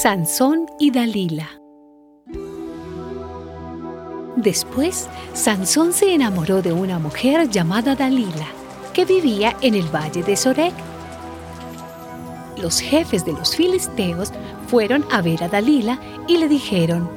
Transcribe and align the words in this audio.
Sansón 0.00 0.66
y 0.78 0.92
Dalila. 0.92 1.60
Después, 4.36 5.08
Sansón 5.34 5.92
se 5.92 6.14
enamoró 6.14 6.62
de 6.62 6.72
una 6.72 7.00
mujer 7.00 7.50
llamada 7.50 7.96
Dalila, 7.96 8.46
que 8.92 9.04
vivía 9.04 9.56
en 9.60 9.74
el 9.74 9.92
valle 9.92 10.22
de 10.22 10.36
Sorek. 10.36 10.72
Los 12.58 12.78
jefes 12.78 13.24
de 13.24 13.32
los 13.32 13.56
filisteos 13.56 14.30
fueron 14.68 15.04
a 15.10 15.20
ver 15.20 15.42
a 15.42 15.48
Dalila 15.48 15.98
y 16.28 16.36
le 16.36 16.46
dijeron, 16.46 17.10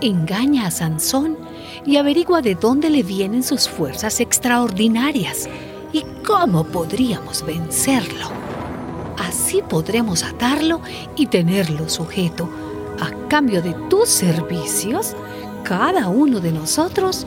engaña 0.00 0.68
a 0.68 0.70
Sansón 0.70 1.36
y 1.84 1.96
averigua 1.96 2.40
de 2.40 2.54
dónde 2.54 2.88
le 2.88 3.02
vienen 3.02 3.42
sus 3.42 3.68
fuerzas 3.68 4.20
extraordinarias 4.20 5.48
y 5.92 6.04
cómo 6.24 6.62
podríamos 6.62 7.44
vencerlo. 7.44 8.47
Así 9.18 9.62
podremos 9.62 10.22
atarlo 10.22 10.80
y 11.16 11.26
tenerlo 11.26 11.88
sujeto. 11.88 12.48
A 13.00 13.10
cambio 13.28 13.62
de 13.62 13.74
tus 13.88 14.08
servicios, 14.08 15.14
cada 15.64 16.08
uno 16.08 16.40
de 16.40 16.52
nosotros 16.52 17.26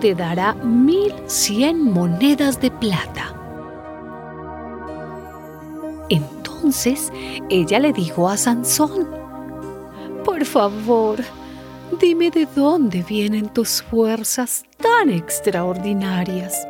te 0.00 0.14
dará 0.14 0.54
mil 0.54 1.14
cien 1.26 1.82
monedas 1.82 2.60
de 2.60 2.70
plata. 2.70 3.34
Entonces 6.08 7.12
ella 7.48 7.78
le 7.78 7.92
dijo 7.92 8.28
a 8.28 8.36
Sansón, 8.36 9.08
Por 10.24 10.44
favor, 10.44 11.18
dime 12.00 12.30
de 12.30 12.46
dónde 12.54 13.02
vienen 13.02 13.48
tus 13.48 13.82
fuerzas 13.82 14.64
tan 14.78 15.10
extraordinarias. 15.10 16.66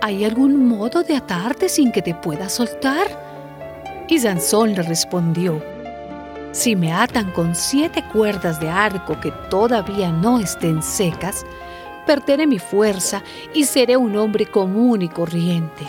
¿Hay 0.00 0.24
algún 0.24 0.68
modo 0.68 1.02
de 1.02 1.16
atarte 1.16 1.68
sin 1.68 1.92
que 1.92 2.02
te 2.02 2.14
pueda 2.14 2.48
soltar? 2.48 3.27
Y 4.08 4.18
Sansón 4.18 4.74
le 4.74 4.82
respondió, 4.82 5.62
Si 6.52 6.74
me 6.74 6.92
atan 6.92 7.30
con 7.32 7.54
siete 7.54 8.02
cuerdas 8.10 8.58
de 8.58 8.70
arco 8.70 9.20
que 9.20 9.30
todavía 9.50 10.10
no 10.10 10.40
estén 10.40 10.82
secas, 10.82 11.44
perderé 12.06 12.46
mi 12.46 12.58
fuerza 12.58 13.22
y 13.52 13.64
seré 13.64 13.98
un 13.98 14.16
hombre 14.16 14.46
común 14.46 15.02
y 15.02 15.08
corriente. 15.08 15.86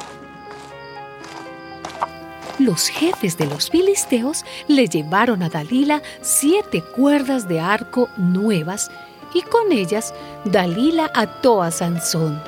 Los 2.59 2.89
jefes 2.89 3.37
de 3.37 3.45
los 3.47 3.69
filisteos 3.69 4.43
le 4.67 4.87
llevaron 4.89 5.41
a 5.43 5.49
Dalila 5.49 6.01
siete 6.21 6.83
cuerdas 6.83 7.47
de 7.47 7.61
arco 7.61 8.09
nuevas 8.17 8.91
y 9.33 9.43
con 9.43 9.71
ellas 9.71 10.13
Dalila 10.43 11.09
ató 11.15 11.63
a 11.63 11.71
Sansón 11.71 12.41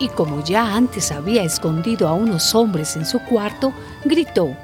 y 0.00 0.08
como 0.08 0.42
ya 0.42 0.74
antes 0.74 1.12
había 1.12 1.44
escondido 1.44 2.08
a 2.08 2.14
unos 2.14 2.54
hombres 2.54 2.96
en 2.96 3.04
su 3.04 3.20
cuarto, 3.20 3.72
gritó, 4.04 4.56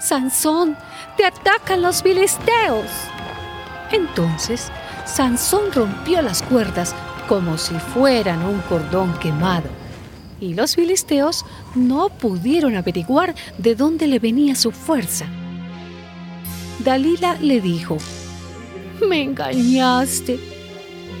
Sansón, 0.00 0.76
te 1.16 1.26
atacan 1.26 1.82
los 1.82 2.02
filisteos. 2.02 2.86
Entonces, 3.92 4.70
Sansón 5.04 5.72
rompió 5.74 6.22
las 6.22 6.40
cuerdas 6.42 6.94
como 7.28 7.58
si 7.58 7.74
fueran 7.74 8.44
un 8.44 8.60
cordón 8.60 9.12
quemado, 9.18 9.68
y 10.40 10.54
los 10.54 10.76
filisteos 10.76 11.44
no 11.74 12.08
pudieron 12.08 12.76
averiguar 12.76 13.34
de 13.58 13.74
dónde 13.74 14.06
le 14.06 14.20
venía 14.20 14.54
su 14.54 14.70
fuerza. 14.70 15.26
Dalila 16.78 17.34
le 17.40 17.60
dijo, 17.60 17.98
Me 19.06 19.22
engañaste, 19.22 20.38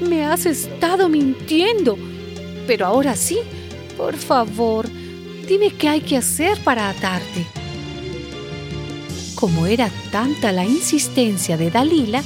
me 0.00 0.24
has 0.24 0.46
estado 0.46 1.08
mintiendo 1.08 1.98
pero 2.70 2.86
ahora 2.86 3.16
sí, 3.16 3.40
por 3.96 4.14
favor, 4.14 4.88
dime 5.48 5.70
qué 5.70 5.88
hay 5.88 6.00
que 6.02 6.16
hacer 6.16 6.56
para 6.62 6.88
atarte. 6.88 7.44
Como 9.34 9.66
era 9.66 9.90
tanta 10.12 10.52
la 10.52 10.64
insistencia 10.64 11.56
de 11.56 11.72
Dalila, 11.72 12.22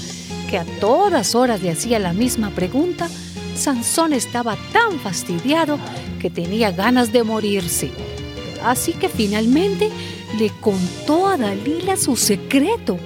que 0.50 0.59
a 0.59 0.66
todas 0.81 1.34
horas 1.34 1.62
le 1.62 1.71
hacía 1.71 1.99
la 1.99 2.12
misma 2.12 2.50
pregunta, 2.50 3.09
Sansón 3.56 4.12
estaba 4.12 4.59
tan 4.71 5.00
fastidiado 5.00 5.78
que 6.21 6.28
tenía 6.28 6.72
ganas 6.72 7.11
de 7.11 7.25
morirse. 7.25 7.91
Así 8.62 8.93
que 8.93 9.09
finalmente 9.09 9.88
le 10.38 10.50
contó 10.61 11.26
a 11.26 11.38
Dalila 11.38 11.97
su 11.97 12.16
secreto. 12.16 12.99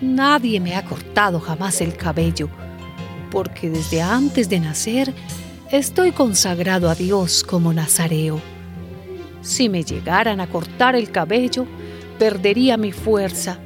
Nadie 0.00 0.60
me 0.60 0.76
ha 0.76 0.84
cortado 0.84 1.40
jamás 1.40 1.80
el 1.80 1.96
cabello, 1.96 2.48
porque 3.32 3.68
desde 3.68 4.00
antes 4.00 4.48
de 4.48 4.60
nacer 4.60 5.12
Estoy 5.72 6.12
consagrado 6.12 6.90
a 6.90 6.94
Dios 6.94 7.42
como 7.42 7.72
nazareo. 7.72 8.38
Si 9.40 9.70
me 9.70 9.84
llegaran 9.84 10.38
a 10.42 10.46
cortar 10.46 10.94
el 10.94 11.10
cabello, 11.10 11.64
perdería 12.18 12.76
mi 12.76 12.92
fuerza 12.92 13.58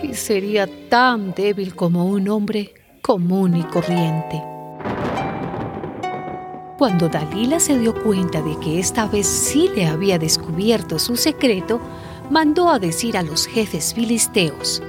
y 0.00 0.14
sería 0.14 0.68
tan 0.88 1.34
débil 1.34 1.74
como 1.74 2.06
un 2.06 2.28
hombre 2.28 2.72
común 3.02 3.56
y 3.56 3.64
corriente. 3.64 4.40
Cuando 6.78 7.08
Dalila 7.08 7.58
se 7.58 7.76
dio 7.76 8.00
cuenta 8.00 8.40
de 8.42 8.56
que 8.60 8.78
esta 8.78 9.06
vez 9.06 9.26
sí 9.26 9.68
le 9.74 9.86
había 9.86 10.20
descubierto 10.20 11.00
su 11.00 11.16
secreto, 11.16 11.80
mandó 12.30 12.70
a 12.70 12.78
decir 12.78 13.16
a 13.16 13.24
los 13.24 13.48
jefes 13.48 13.92
filisteos, 13.92 14.84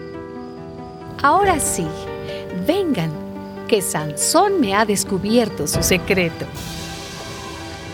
Ahora 1.23 1.59
sí, 1.59 1.88
vengan 2.67 3.20
que 3.71 3.81
Sansón 3.81 4.59
me 4.59 4.75
ha 4.75 4.83
descubierto 4.83 5.65
su 5.65 5.81
secreto. 5.81 6.45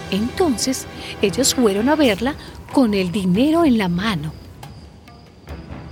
Entonces 0.10 0.88
ellos 1.22 1.54
fueron 1.54 1.88
a 1.88 1.96
verla 1.96 2.34
con 2.74 2.96
el 2.96 3.12
dinero 3.12 3.64
en 3.64 3.78
la 3.78 3.88
mano. 3.88 4.34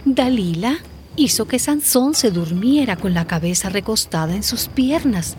Dalila 0.03 0.79
hizo 1.15 1.45
que 1.45 1.59
Sansón 1.59 2.15
se 2.15 2.31
durmiera 2.31 2.95
con 2.95 3.13
la 3.13 3.27
cabeza 3.27 3.69
recostada 3.69 4.33
en 4.33 4.41
sus 4.41 4.69
piernas 4.69 5.37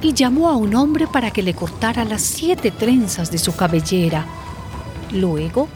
y 0.00 0.14
llamó 0.14 0.48
a 0.48 0.56
un 0.56 0.74
hombre 0.74 1.06
para 1.06 1.30
que 1.30 1.42
le 1.42 1.52
cortara 1.52 2.06
las 2.06 2.22
siete 2.22 2.70
trenzas 2.70 3.30
de 3.30 3.36
su 3.36 3.54
cabellera. 3.54 4.24
Luego, 5.12 5.68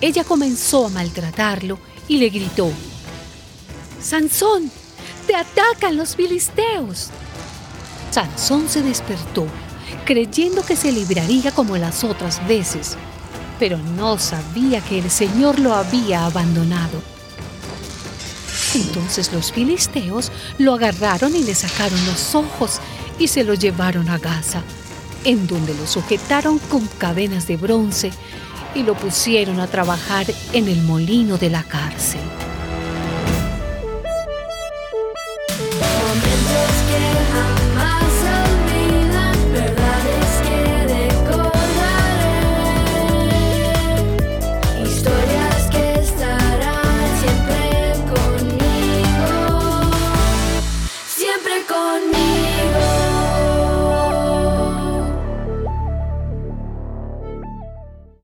ella 0.00 0.22
comenzó 0.22 0.86
a 0.86 0.90
maltratarlo 0.90 1.80
y 2.06 2.18
le 2.18 2.28
gritó, 2.28 2.70
Sansón, 4.00 4.70
¡Te 5.26 5.34
atacan 5.34 5.96
los 5.96 6.14
filisteos! 6.14 7.10
Sansón 8.12 8.68
se 8.68 8.82
despertó, 8.82 9.46
creyendo 10.04 10.64
que 10.64 10.76
se 10.76 10.92
libraría 10.92 11.50
como 11.50 11.76
las 11.76 12.04
otras 12.04 12.46
veces, 12.46 12.96
pero 13.58 13.76
no 13.76 14.18
sabía 14.18 14.80
que 14.80 15.00
el 15.00 15.10
Señor 15.10 15.58
lo 15.58 15.74
había 15.74 16.26
abandonado. 16.26 17.02
Entonces 18.74 19.32
los 19.32 19.52
filisteos 19.52 20.30
lo 20.58 20.74
agarraron 20.74 21.34
y 21.34 21.42
le 21.42 21.54
sacaron 21.54 22.04
los 22.06 22.34
ojos 22.34 22.80
y 23.18 23.26
se 23.26 23.42
lo 23.42 23.54
llevaron 23.54 24.08
a 24.08 24.18
Gaza, 24.18 24.62
en 25.24 25.48
donde 25.48 25.74
lo 25.74 25.86
sujetaron 25.88 26.58
con 26.58 26.86
cadenas 26.98 27.48
de 27.48 27.56
bronce 27.56 28.12
y 28.76 28.84
lo 28.84 28.94
pusieron 28.94 29.58
a 29.58 29.66
trabajar 29.66 30.26
en 30.52 30.68
el 30.68 30.82
molino 30.82 31.36
de 31.36 31.50
la 31.50 31.64
cárcel. 31.64 32.20